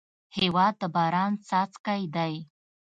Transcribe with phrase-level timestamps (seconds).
[0.37, 2.33] هېواد د باران څاڅکی دی.